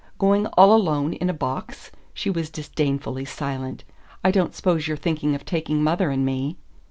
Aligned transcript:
"Going 0.17 0.47
all 0.57 0.73
alone 0.73 1.13
in 1.13 1.29
a 1.29 1.31
box?" 1.35 1.91
She 2.11 2.31
was 2.31 2.49
disdainfully 2.49 3.23
silent. 3.23 3.83
"I 4.23 4.31
don't 4.31 4.55
s'pose 4.55 4.87
you're 4.87 4.97
thinking 4.97 5.35
of 5.35 5.45
taking 5.45 5.83
mother 5.83 6.09
and 6.09 6.25
me?" 6.25 6.57